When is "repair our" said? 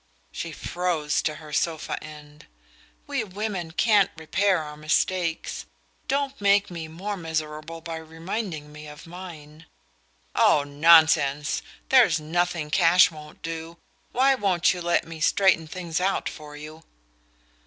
4.17-4.75